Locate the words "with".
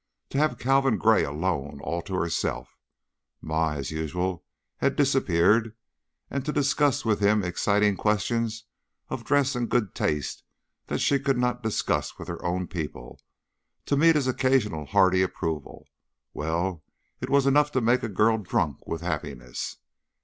7.05-7.19, 12.17-12.29, 18.87-19.01